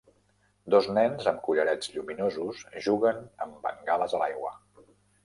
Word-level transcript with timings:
Dos 0.75 0.87
nens 0.97 1.27
amb 1.31 1.43
collarets 1.47 1.91
lluminosos 1.97 2.63
juguen 2.87 3.21
amb 3.47 3.61
bengales 3.67 4.17
a 4.17 4.23
l'aigua. 4.23 4.53